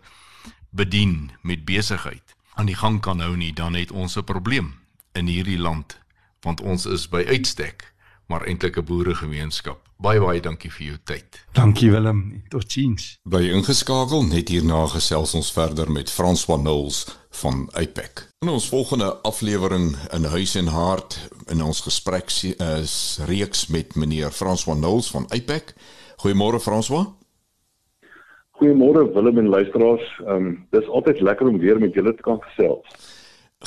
[0.79, 4.75] bedien met besigheid aan die gang kan hou nie, dan het ons 'n probleem
[5.13, 5.99] in hierdie land
[6.41, 7.93] want ons is by uitstek
[8.29, 9.89] maar eintlik 'n boeregemeenskap.
[9.97, 11.47] Baie baie dankie vir jou tyd.
[11.53, 12.43] Dankie Willem.
[12.49, 13.19] Totsiens.
[13.23, 18.29] By ingeskakel net hierna gesels ons verder met Frans van Nulls van Apex.
[18.39, 24.31] In ons volgende aflewering in Huis en Hart in ons gesprek is reeks met meneer
[24.31, 25.73] Frans van Nulls van Apex.
[26.17, 27.07] Goeiemôre François.
[28.59, 30.07] Goeiemôre Willem en luisteraars.
[30.27, 32.87] Ehm um, dis altyd lekker om weer met julle te kan gesels.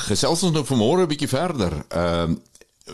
[0.07, 1.73] Gesels ons nou vanmôre 'n bietjie verder.
[1.89, 2.41] Ehm um,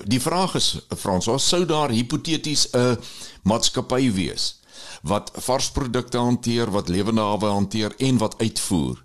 [0.03, 2.97] die vraag is Frans, wat sou daar hipoteties 'n
[3.43, 4.61] maatskappy wees
[5.01, 9.03] wat varsprodukte hanteer, wat lewende hawe hanteer en wat uitvoer?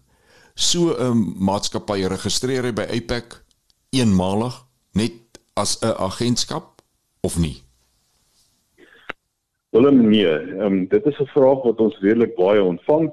[0.55, 3.45] So 'n maatskappy registreer hy by APEC
[3.91, 5.13] eenmalig net
[5.55, 6.83] as 'n agentskap
[7.21, 7.63] of nie?
[9.73, 10.29] Willem nee,
[10.61, 13.07] um, dit is 'n vraag wat ons redelik baie ontvang.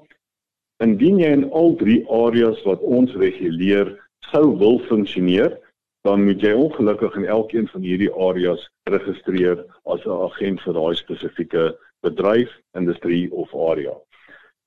[0.84, 3.94] Indien jy in al drie areas wat ons reguleer
[4.32, 5.56] sou wil funksioneer,
[6.04, 10.96] dan moet jy ongelukkig in elkeen van hierdie areas registreer as 'n agent vir daai
[10.96, 13.96] spesifieke bedryf, industrie of area.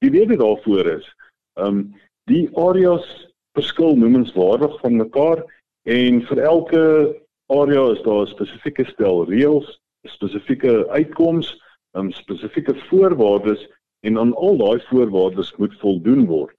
[0.01, 1.07] Die rede daarvoor is,
[1.61, 5.45] ehm um, die areas verskil noemenswaardig van mekaar
[5.85, 6.85] en vir elke
[7.49, 11.62] area is daar 'n spesifieke stel reëls, spesifieke uitkomste,
[11.93, 13.67] um, spesifieke voorwaardes
[14.01, 16.57] en aan al daai voorwaardes moet voldoen word.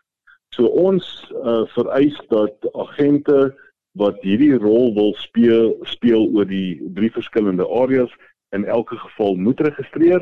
[0.55, 1.05] So ons
[1.43, 3.55] uh, vereis dat agente
[3.97, 8.13] wat hierdie rol wil speel speel oor die drie verskillende areas
[8.53, 10.21] in elke geval moet registreer.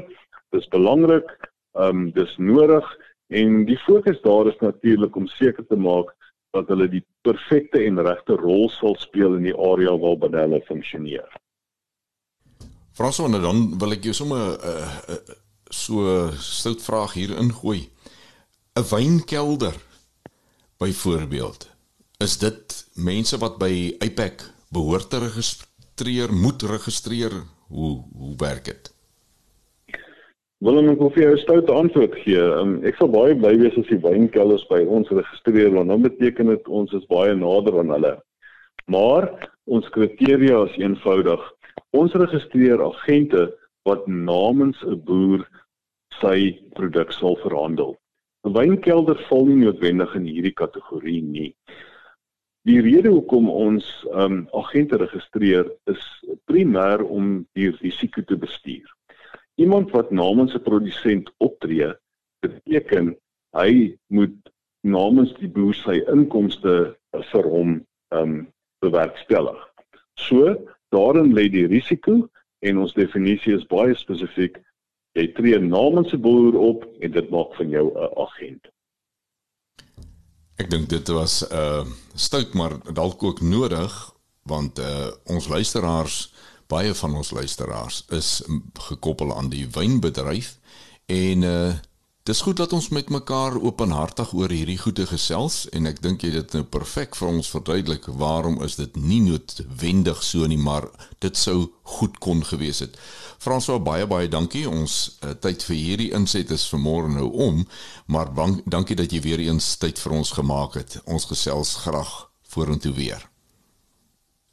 [0.56, 1.30] Dis belangrik,
[1.80, 2.88] ehm um, dis nodig
[3.32, 6.12] en die fokus daar is natuurlik om seker te maak
[6.52, 11.28] dat hulle die perfekte en regte rol sal speel in die area waarbinne hulle funksioneer.
[12.94, 15.36] Fransone dan wil ek jou sommer 'n uh, uh,
[15.70, 17.90] so stout vraag hier ingooi.
[18.76, 19.76] 'n Wynkelder
[20.78, 21.70] byvoorbeeld
[22.20, 27.32] is dit mense wat by APEC behoort te registreer, moet registreer?
[27.68, 28.92] Hoe hoe werk dit?
[30.62, 32.38] Willem, ek wil vir jou 'n stout antwoord gee.
[32.38, 36.52] Um, ek sal baie bly wees as die wynkelders by ons registreer want dan beteken
[36.54, 38.14] dit ons is baie nader aan hulle.
[38.86, 41.42] Maar ons kriteria is eenvoudig.
[41.92, 43.50] Ons registreer agente
[43.88, 45.48] wat namens 'n boer
[46.22, 47.98] sy produk sal verhandel.
[48.46, 51.56] 'n Wynkelder val nie noodwendig in hierdie kategorie nie.
[52.70, 56.02] Die rede hoekom ons um agente registreer is
[56.46, 58.86] primêr om die risiko te bestuur.
[59.58, 61.94] Iemand wat namens 'n produsent optree,
[62.42, 63.16] beteken
[63.58, 64.38] hy moet
[64.84, 66.96] namens die boer sy inkomste
[67.32, 68.48] vir hom um
[68.82, 69.58] bewerkstellig.
[70.18, 70.56] So,
[70.92, 72.28] daarin lê die risiko
[72.62, 74.60] en ons definisie is baie spesifiek.
[75.18, 78.68] Jy tree namens 'n boer op en dit maak van jou 'n agent.
[80.58, 83.92] Ek dink dit was 'n uh, stout maar dalk ook nodig
[84.44, 86.34] want uh, ons luisteraars
[86.68, 90.58] baie van ons luisteraars is gekoppel aan die wynbedryf
[91.06, 91.74] en uh,
[92.30, 96.30] Dis goed dat ons met mekaar openhartig oor hierdie goeie gesels en ek dink jy
[96.36, 100.86] dit nou perfek vir ons verduidelik waarom is dit nie noodwendig so nie maar
[101.26, 102.94] dit sou goed kon gewees het.
[103.42, 104.68] Franswa baie baie dankie.
[104.70, 107.66] Ons uh, tyd vir hierdie inset is vanmôre nou om,
[108.06, 111.02] maar bank, dankie dat jy weer eens tyd vir ons gemaak het.
[111.10, 112.14] Ons gesels graag
[112.54, 113.26] vorentoe weer.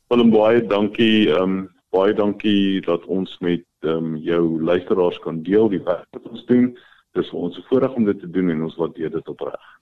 [0.08, 1.28] Willem baie dankie.
[1.28, 6.08] Ehm um, baie dankie dat ons met ehm um, jou luisteraars kan deel die werk
[6.16, 6.72] wat ons doen
[7.14, 9.78] dis vir ons 'n voorreg om dit te doen en ons waardeer dit opreg.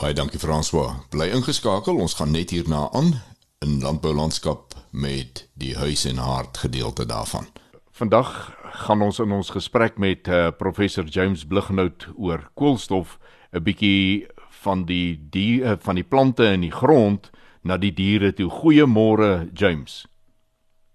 [0.00, 0.94] Baie dankie François.
[1.10, 1.96] Bly ingeskakel.
[1.96, 3.20] Ons gaan net hierna aan
[3.58, 7.44] in landboulandskap met die huis en hart gedeelte daarvan.
[7.90, 13.18] Vandag gaan ons in ons gesprek met uh, professor James Blighnout oor koolstof
[13.52, 14.26] 'n bietjie
[14.64, 17.30] van die die uh, van die plante in die grond
[17.62, 18.48] na die diere toe.
[18.48, 20.06] Goeiemôre James.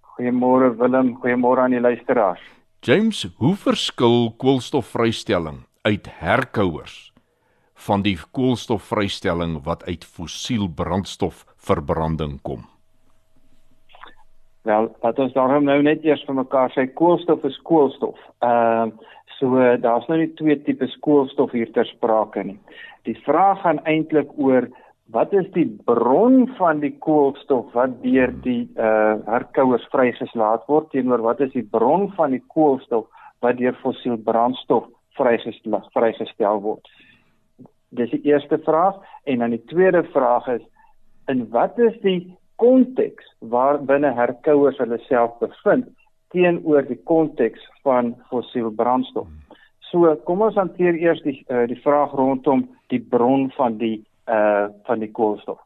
[0.02, 2.55] Goeiemôre Willem, goeiemôre aan die luisteraars.
[2.86, 7.14] James, hoe verskil koolstofvrystelling uit herkouers
[7.88, 12.68] van die koolstofvrystelling wat uit fossiel brandstof verbranding kom?
[14.70, 18.22] Wel, wat ons daarom nou net eers vir mekaar sê, koolstof is koolstof.
[18.46, 22.60] Ehm uh, so daar's nou nie twee tipes koolstof hier ter sprake nie.
[23.10, 24.70] Die vraag gaan eintlik oor
[25.14, 31.22] wat is die bron van die koolstof wat deur die uh herkouers vrygelaat word teenoor
[31.22, 33.06] wat is die bron van die koolstof
[33.46, 34.88] wat deur fossiel brandstof
[35.18, 36.90] vrygestel vrygestel word.
[37.90, 40.66] Dis die eerste vraag en dan die tweede vraag is
[41.30, 45.88] in wat is die konteks waar binne herkouers hulle self bevind
[46.34, 49.30] teenoor die konteks van fossiel brandstof.
[49.92, 54.68] So kom ons hanteer eers die uh, die vraag rondom die bron van die uh
[54.88, 55.60] van die koolstof.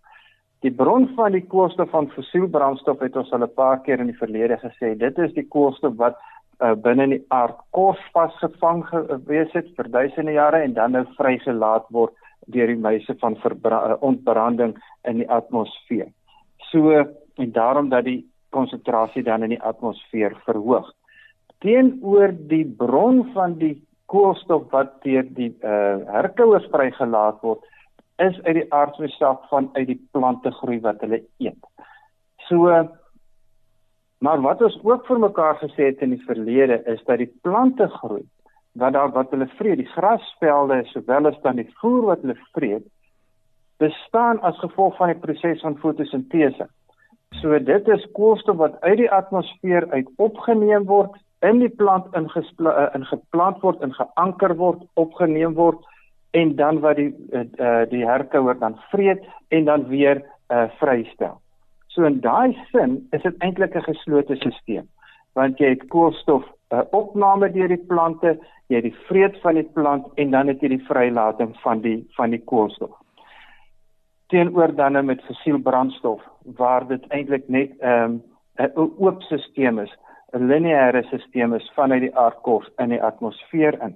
[0.60, 4.22] Die bron van die koolstof van fossielbrandstof het ons al 'n paar keer in die
[4.24, 6.17] verlede gesê, dit is die koolstof wat
[6.60, 11.86] uh binne in die aardkos vasgevang gewees het vir duisende jare en dan nou vrygelaat
[11.89, 12.13] word
[12.48, 16.08] deur die meise van uh, ontbranding in die atmosfeer.
[16.72, 17.06] So
[17.38, 20.91] en daarom dat die konsentrasie dan in die atmosfeer verhoog.
[21.63, 23.78] Teenoor die bron van die
[24.10, 27.63] koolstof wat deur die uh herkouers vrygelaat word,
[28.19, 31.60] is uit die aardse self van uit die plante groei wat hulle eet.
[32.47, 32.71] So
[34.19, 37.88] Maar wat ons ook vir mekaar gesê het in die verlede is dat die plante
[37.88, 38.25] groei
[38.79, 42.84] wat daar wat hulle vreet, die grasvelde sowel as dan die voer wat hulle vreet,
[43.79, 46.67] bestaan as gevolg van die proses van fotosintese.
[47.39, 53.58] So dit is koolstof wat uit die atmosfeer uit opgeneem word, in die plant ingeplant
[53.58, 55.79] eh, word, ingeanker word, opgeneem word
[56.32, 61.42] en dan wat die uh, die herkouer dan vreet en dan weer uh, vrystel.
[61.88, 64.88] So in daai sin is dit eintlik 'n geslote stelsel
[65.34, 68.38] want jy het koolstof uh, opname deur die plante,
[68.68, 72.00] jy het die vreet van die plant en dan het jy die vrylating van die
[72.18, 72.94] van die koolstof.
[74.30, 76.22] Teenoor dan nou met fossiel brandstof
[76.60, 78.20] waar dit eintlik net ehm,
[78.60, 79.94] 'n um, oop stelsel is,
[80.34, 83.96] 'n lineêre stelsel is vanuit die aardkors in die atmosfeer in.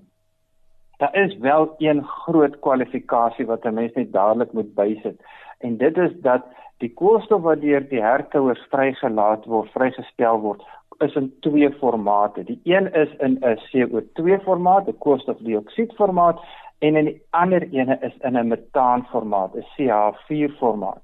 [1.03, 5.21] Daar is wel een groot kwalifikasie wat 'n mens net dadelik moet bysit.
[5.59, 6.43] En dit is dat
[6.77, 10.63] die koolstof wat deur die herkouers vrygelaat word, vrygestel word,
[10.97, 12.43] is in twee formate.
[12.43, 16.39] Die een is in 'n CO2 formaat, 'n koolstofdioksied formaat,
[16.79, 21.03] en in die ander ene is in 'n metaan formaat, 'n CH4 formaat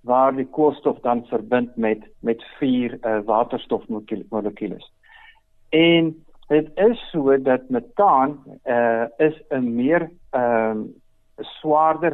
[0.00, 4.92] waar die koolstof dan verbind met met vier uh, waterstofmolekules.
[5.68, 10.84] En Dit is so dat metaan uh is 'n meer ehm uh,
[11.36, 12.12] swaarder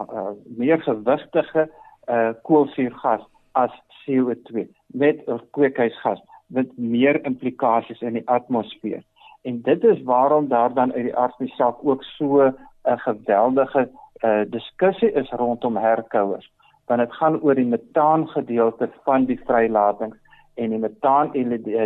[0.00, 1.70] uh, meer gewigtige
[2.06, 9.02] uh koolsuurgas as CO2 met 'n kweekhuisgas met meer implikasies in die atmosfeer.
[9.42, 13.90] En dit is waarom daar dan uit die aardbesak ook so 'n geweldige
[14.24, 16.52] uh diskussie is rondom herkouers.
[16.86, 20.16] Want dit gaan oor die metaan gedeelte van die vrylatings
[20.54, 21.30] en die metaan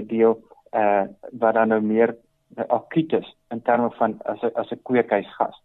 [0.07, 0.43] deel
[0.75, 2.17] uh wat dan nou meer
[2.57, 5.63] uh, akuut is in terme van as 'n as 'n kweekhuisgas.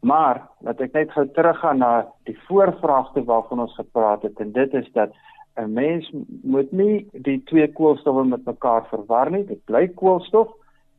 [0.00, 4.74] Maar laat ek net gou teruggaan na die voorvraagte waarvan ons gepraat het en dit
[4.74, 5.10] is dat
[5.56, 6.10] 'n mens
[6.42, 9.44] moet nie die twee koolstowwe met mekaar verwar nie.
[9.44, 10.48] Dit bly koolstof.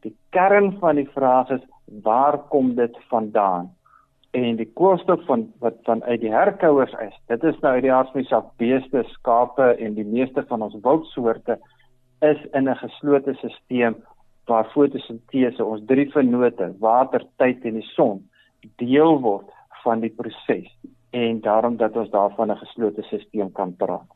[0.01, 1.63] Die kern van die vraag is
[2.03, 3.71] waar kom dit vandaan?
[4.31, 7.19] En die koolstof van wat van uit die herkouers is.
[7.27, 11.59] Dit is nou uit die aardse beeste, skape en die meeste van ons wildsoorte
[12.31, 13.95] is in 'n geslote stelsel
[14.45, 18.29] waar fotosintese ons drie vennote, water, tyd en die son
[18.75, 19.49] deel word
[19.83, 20.67] van die proses
[21.12, 24.09] en daarom dat ons daarvan 'n geslote stelsel kan praat.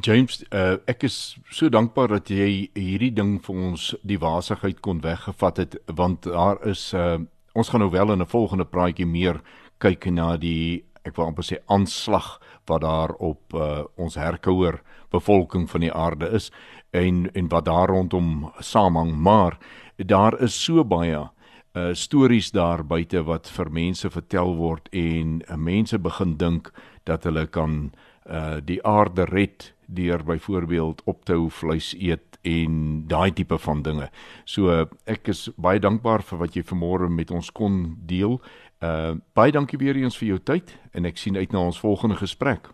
[0.00, 5.00] James, uh, ek is so dankbaar dat jy hierdie ding vir ons die waasigheid kon
[5.00, 7.18] weggevat het want daar is uh,
[7.52, 9.40] ons gaan nou wel in 'n volgende praatjie meer
[9.78, 15.68] kyk na die ek wil amper sê aanslag wat daar op uh, ons herkouer bevolking
[15.70, 16.50] van die aarde is
[16.92, 19.58] en en wat daar rondom saamhang maar
[19.96, 21.28] daar is so baie
[21.72, 26.72] uh stories daar buite wat vir mense vertel word en uh, mense begin dink
[27.04, 27.92] dat hulle kan
[28.28, 33.82] uh die aarde red deur byvoorbeeld op te hou vleis eet en daai tipe van
[33.82, 34.08] dinge.
[34.44, 38.40] So uh, ek is baie dankbaar vir wat jy vanmôre met ons kon deel.
[38.82, 42.18] Uh baie dankie weer eens vir jou tyd en ek sien uit na ons volgende
[42.20, 42.68] gesprek.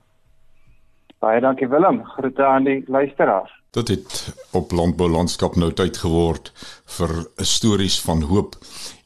[1.20, 2.04] Baie dankie Willem.
[2.16, 3.58] Groete aan die luisteraars.
[3.70, 6.52] Dit het op landbou landskap nou tyd geword
[6.98, 8.57] vir stories van hoop.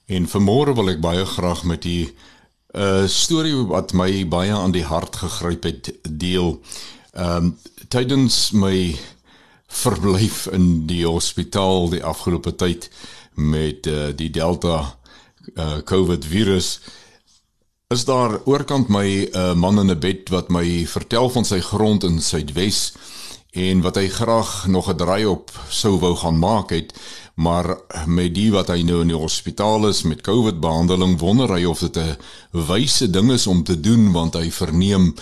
[0.07, 2.15] En vanmôre wil ek baie graag met u 'n
[2.75, 6.61] uh, storie wat my baie aan die hart gegryp het deel.
[7.13, 8.97] Ehm um, tydens my
[9.67, 12.91] verblyf in die hospitaal die afgelope tyd
[13.35, 14.99] met uh, die Delta
[15.55, 16.81] uh, COVID virus
[17.93, 21.45] is daar oorkant my 'n uh, eh, man in 'n bed wat my vertel van
[21.45, 22.93] sy grond in Suidwes
[23.53, 26.93] en wat hy graag nog 'n draai op sou wou gaan maak het
[27.35, 31.65] maar met die wat hy nou in die hospitaal is met COVID behandeling wonder hy
[31.65, 32.17] of dit 'n
[32.51, 35.15] wyse ding is om te doen want hy verneem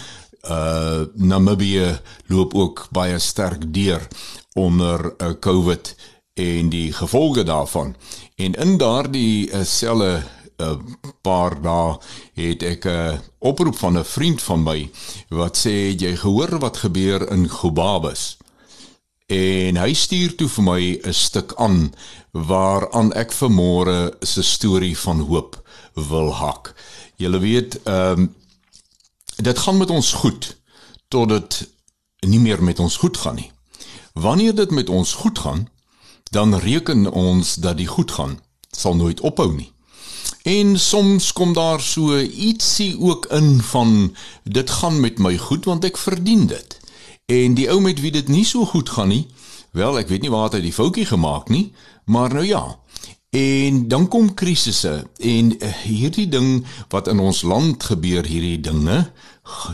[0.48, 4.08] uh Namibië loop ook baie sterk deur
[4.54, 5.94] onder 'n uh, COVID
[6.34, 7.96] en die gevolge daarvan.
[8.36, 10.22] En in daardie uh, selle
[10.60, 11.98] 'n paar dae
[12.34, 14.90] het ek 'n oproep van 'n vriend van my
[15.28, 18.36] wat sê jy gehoor wat gebeur in Gobabis.
[19.26, 21.94] En hy stuur toe vir my 'n stuk aan
[22.32, 25.62] waaraan ek vanmôre se storie van hoop
[25.94, 26.74] wil hak.
[27.16, 28.34] Julle weet, ehm um,
[29.36, 30.56] dit gaan met ons goed
[31.08, 31.68] tot dit
[32.20, 33.52] nie meer met ons goed gaan nie.
[34.12, 35.68] Wanneer dit met ons goed gaan,
[36.30, 39.72] dan reken ons dat die goed gaan sal nooit ophou nie.
[40.42, 45.84] En soms kom daar so ietsie ook in van dit gaan met my goed want
[45.84, 46.78] ek verdien dit.
[47.26, 49.26] En die ou met wie dit nie so goed gaan nie,
[49.76, 51.72] wel ek weet nie waar hy die foutjie gemaak nie,
[52.04, 52.64] maar nou ja.
[53.30, 59.12] En dan kom krisisse en uh, hierdie ding wat in ons land gebeur hierdie dinge,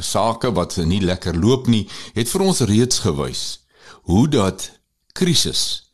[0.01, 3.45] sake wat nie lekker loop nie, het vir ons reeds gewys
[4.11, 4.71] hoe dat
[5.13, 5.86] krisis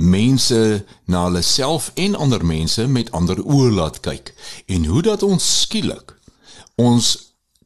[0.00, 0.60] mense
[1.04, 4.32] na hulle self en ander mense met ander oë laat kyk
[4.72, 6.14] en hoe dat ons skielik
[6.80, 7.10] ons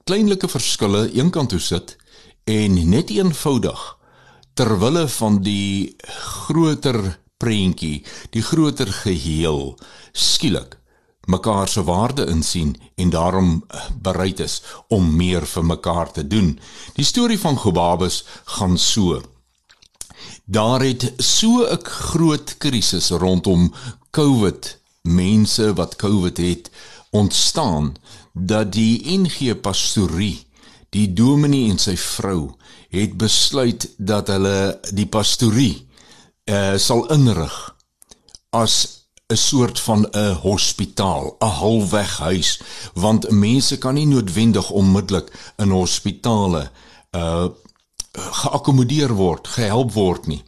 [0.04, 1.96] kleinlike verskille eenkant toe sit
[2.50, 3.84] en net eenvoudig
[4.54, 6.98] ter wille van die groter
[7.38, 9.74] prentjie, die groter geheel
[10.12, 10.78] skielik
[11.26, 13.64] mekaar se waarde insien en daarom
[14.02, 14.60] bereid is
[14.92, 16.58] om meer vir mekaar te doen.
[16.94, 19.22] Die storie van Gobabus gaan so
[20.44, 23.74] Daar het so 'n groot krisis rondom
[24.10, 26.70] COVID, mense wat COVID het
[27.10, 27.94] ontstaan
[28.32, 30.46] dat die NG pastorie,
[30.88, 32.54] die dominee en sy vrou
[32.88, 35.86] het besluit dat hulle die pastorie
[36.44, 37.76] uh, sal inrig
[38.50, 42.60] as 'n soort van 'n hospitaal, 'n halfweg huis,
[42.94, 46.70] want mense kan nie noodwendig onmiddellik in hospitale
[47.10, 47.46] uh
[48.14, 50.42] geakkommodeer word, gehelp word nie.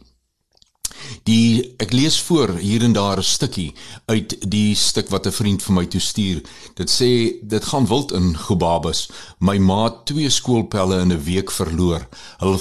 [1.27, 3.73] Die ek lees voor hier en daar 'n stukkie
[4.05, 6.41] uit die stuk wat 'n vriend vir my toe stuur.
[6.75, 9.09] Dit sê dit gaan wild in Gobabus.
[9.39, 12.07] My maat twee skoolpelle in 'n week verloor.
[12.37, 12.59] Hulle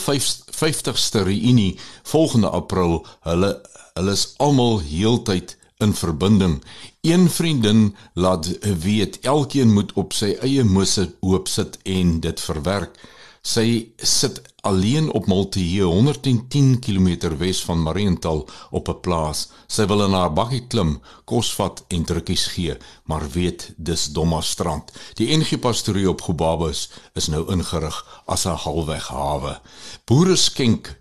[0.51, 3.07] 50ste reunie volgende April.
[3.21, 3.63] Hulle
[3.95, 6.65] hulle is almal heeltyd in verbinding.
[7.01, 12.99] Een vriendin laat weet elkeen moet op sy eie mosse hoop sit en dit verwerk.
[13.47, 19.49] Sy sit alleen op Maltee 110 km wes van Mariental op 'n plaas.
[19.67, 22.75] Sy wil in haar bakkie klim, kos vat en drukkies gee,
[23.05, 24.93] maar weet dis Domma strand.
[25.15, 29.61] Die NG pastorie op Gobabus is nou ingerig as 'n halweg hawe.
[30.05, 30.99] Boere skenk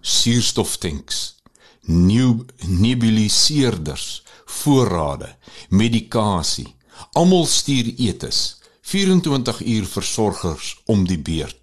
[0.00, 1.34] suurstoftanks,
[1.80, 5.36] nuwe nebuliseerders, voorrade,
[5.68, 6.74] medikasie.
[7.12, 8.56] Almal stuur etes.
[8.88, 11.57] 24 uur versorgers om die beurt.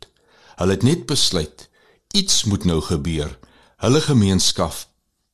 [0.56, 1.70] Hulle het net besluit
[2.16, 3.40] iets moet nou gebeur.
[3.84, 4.74] Hulle gemeenskap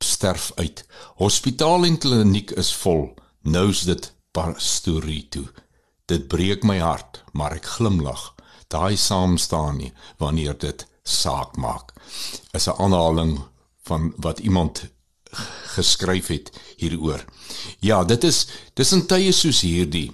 [0.03, 0.85] sterf uit.
[1.21, 3.13] Hospitaal en kliniek is vol.
[3.41, 5.45] Nou's dit pastorie toe.
[6.05, 8.31] Dit breek my hart, maar ek glimlag.
[8.67, 11.93] Daai saam staan nie wanneer dit saak maak.
[12.53, 13.39] Is 'n aanhaling
[13.83, 14.89] van wat iemand
[15.75, 17.25] geskryf het hieroor.
[17.79, 20.11] Ja, dit is dis in tye soos hierdie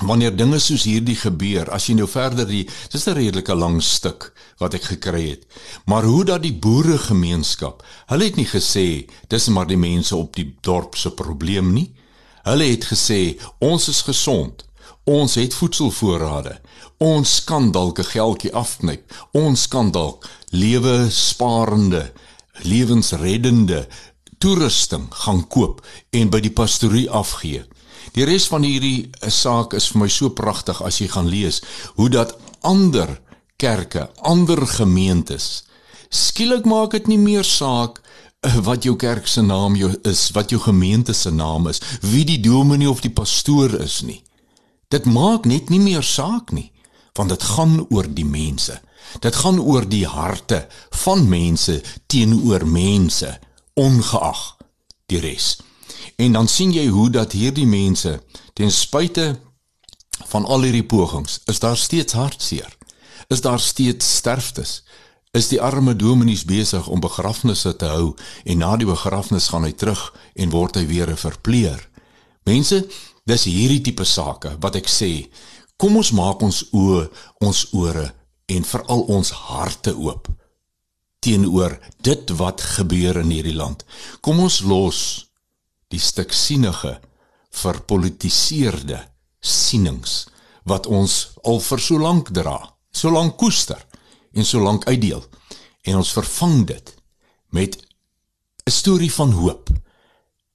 [0.00, 4.32] wanneer dinge soos hierdie gebeur, as jy nou verder die dis 'n redelike lang stuk
[4.58, 5.46] wat ek gekry het.
[5.86, 10.34] Maar hoe dat die boere gemeenskap, hulle het nie gesê dis maar die mense op
[10.36, 11.90] die dorp se probleem nie.
[12.44, 14.64] Hulle het gesê ons is gesond.
[15.04, 16.60] Ons het voedselvoorrade.
[16.98, 19.02] Ons kan dalk 'n geldjie afknyp.
[19.32, 22.12] Ons kan dalk lewe sparende,
[22.62, 23.88] lewensreddende
[24.38, 27.64] toerusting gaan koop en by die pastorie afgee.
[28.14, 31.62] Die res van hierdie eh, saak is vir my so pragtig as jy gaan lees
[31.96, 33.20] hoe dat ander
[33.60, 35.64] kerke, ander gemeentes
[36.10, 38.00] skielik maak dit nie meer saak
[38.42, 42.24] eh, wat jou kerk se naam jou is, wat jou gemeente se naam is, wie
[42.26, 44.20] die dominee of die pastoor is nie.
[44.90, 46.70] Dit maak net nie meer saak nie,
[47.14, 48.80] want dit gaan oor die mense.
[49.22, 50.66] Dit gaan oor die harte
[51.04, 51.80] van mense
[52.10, 53.30] teenoor mense,
[53.78, 54.42] ongeag
[55.10, 55.54] die res.
[56.20, 58.18] En dan sien jy hoe dat hierdie mense
[58.52, 59.38] ten spyte
[60.28, 62.76] van al hierdie pogings, is daar steeds hartseer.
[63.32, 64.82] Is daar steeds sterftes?
[65.32, 68.12] Is die arme dominees besig om begrafnisse te hou
[68.44, 70.02] en na die begrafnis gaan hy terug
[70.34, 71.88] en word hy weer 'n verpleer?
[72.44, 72.84] Mense,
[73.24, 75.30] dis hierdie tipe sake wat ek sê,
[75.76, 77.08] kom ons maak ons oë,
[77.40, 78.12] ons ore
[78.46, 80.28] en veral ons harte oop
[81.20, 83.84] teenoor dit wat gebeur in hierdie land.
[84.20, 85.29] Kom ons los
[85.90, 86.98] die stuk sienige
[87.50, 89.00] verpolitiseerde
[89.40, 90.24] sienings
[90.68, 92.58] wat ons al vir so lank dra,
[92.92, 93.80] so lank koester
[94.32, 95.22] en so lank uitdeel
[95.88, 96.94] en ons vervang dit
[97.50, 97.76] met
[98.66, 99.68] 'n storie van hoop.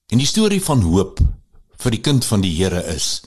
[0.08, 1.20] En die storie van hoop
[1.78, 3.22] vir die kind van die Here is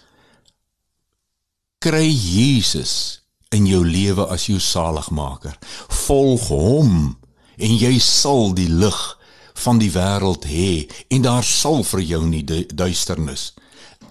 [1.79, 5.59] kry Jesus in jou lewe as jou saligmaker.
[5.89, 7.19] Volg hom
[7.57, 9.18] en jy sal die lig
[9.65, 13.53] van die wêreld hê en daar sal vir jou nie duisternis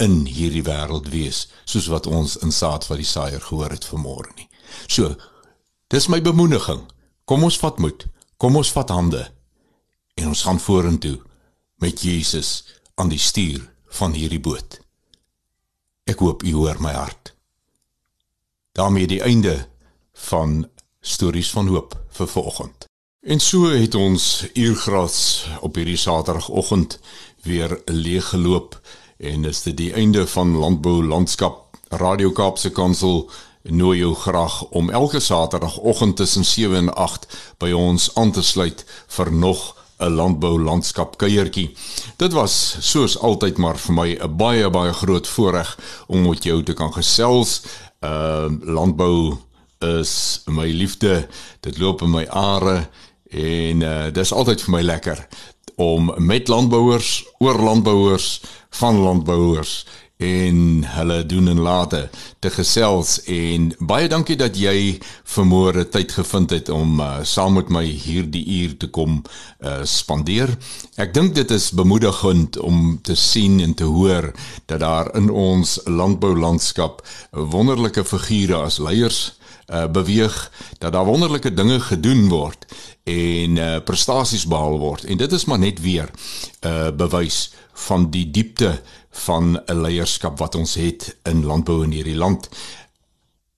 [0.03, 4.33] in hierdie wêreld wees soos wat ons in saad van die saaier gehoor het vanmôre
[4.35, 4.49] nie.
[4.87, 5.15] So,
[5.89, 6.83] dis my bemoediging.
[7.25, 8.05] Kom ons vat moed.
[8.37, 9.23] Kom ons vat hande
[10.17, 11.17] en ons gaan vorentoe
[11.81, 12.63] met Jesus
[12.95, 13.63] aan die stuur
[13.99, 14.79] van hierdie boot.
[16.07, 17.37] Ek hoop u hoor my hart.
[18.77, 19.67] daarmee die einde
[20.13, 20.69] van
[21.01, 22.86] stories van hoop vir vanoggend.
[23.27, 26.99] En so het ons uurgras op hierdie Saterdagoggend
[27.43, 28.77] weer leeggeloop
[29.17, 33.25] en is dit die einde van landbou landskap Radio Kaapse Kansel
[33.63, 37.27] nooi jou graag om elke Saterdagoggend tussen 7 en 8
[37.59, 38.85] by ons aan te sluit
[39.17, 41.75] vir nog 'n landbou landskap kuiertjie.
[42.15, 46.63] Dit was soos altyd maar vir my 'n baie baie groot voorreg om met jou
[46.63, 47.61] te kan gesels.
[47.99, 49.37] Uh landbou
[49.79, 51.27] is my liefde.
[51.59, 52.87] Dit loop in my are
[53.29, 55.27] en uh dis altyd vir my lekker
[55.77, 59.85] om met landbouers, oor landbouers, van landbouers
[60.17, 61.99] en hulle doen en late
[62.41, 64.97] te gesels en baie dankie dat jy
[65.29, 69.19] vermoere tyd gevind het om uh, saam met my hierdie uur te kom
[69.61, 70.55] uh, spandeer.
[70.97, 74.31] Ek dink dit is bemoedigend om te sien en te hoor
[74.65, 79.37] dat daar in ons landboulandskap wonderlike figure as leiers
[79.69, 80.33] uh, beweeg,
[80.81, 82.65] dat daar wonderlike dinge gedoen word
[83.07, 87.53] en uh, prestasies behaal word en dit is maar net weer 'n uh, bewys
[87.87, 88.81] van die diepte
[89.25, 92.49] van 'n leierskap wat ons het in landbou in hierdie land.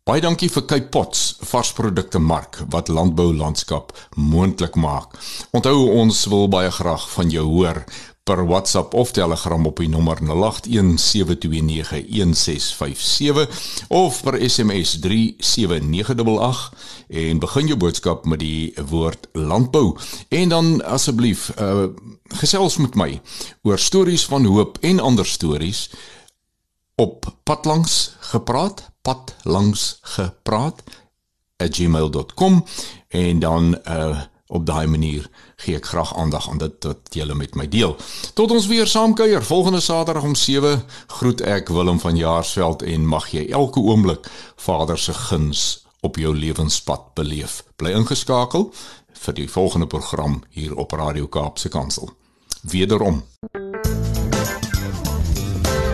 [0.04, 5.14] Baie dankie vir Cape Pots varsprodukte mark wat landbou landskap moontlik maak.
[5.52, 7.84] Onthou ons wil baie graag van jou hoor
[8.30, 10.28] per WhatsApp of Telegram op die nommer 0817291657
[13.88, 16.74] of per SMS 37988
[17.10, 19.98] en begin jou boodskap met die woord landbou.
[20.30, 21.84] En dan asseblief uh,
[22.42, 23.22] gesels met my
[23.66, 25.90] oor stories van hoop en ander stories.
[26.96, 30.84] Op padlangs gepraat padlangs gepraat
[31.58, 32.66] @gmail.com
[33.08, 35.30] en dan uh, op daai manier
[35.62, 37.96] gee ek graag aandag aan dit wat julle met my deel.
[38.34, 40.84] Tot ons weer saamkuier volgende Saterdag om 7
[41.20, 46.34] groet ek Willem van Jaarsveld en mag jy elke oomblik Vader se guns op jou
[46.36, 47.64] lewenspad beleef.
[47.76, 48.72] Bly ingeskakel
[49.20, 52.10] vir die volgende program hier op Radio Kaapse Kansel.
[52.62, 53.24] Wederom.